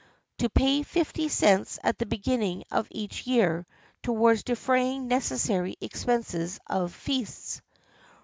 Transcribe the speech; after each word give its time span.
To 0.39 0.49
pay 0.49 0.81
fifty 0.81 1.29
cents 1.29 1.77
at 1.83 1.99
the 1.99 2.07
beginning 2.07 2.63
of 2.71 2.87
each 2.89 3.27
year 3.27 3.67
towards 4.01 4.41
defraying 4.41 5.07
necessary 5.07 5.75
expenses 5.79 6.59
of 6.65 6.91
feasts. 6.91 7.61